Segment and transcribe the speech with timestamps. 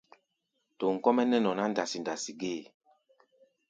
[0.79, 2.63] Tom kɔ́-mɛ́ nɛ́ nɔ ná ndasi-ndasi gée.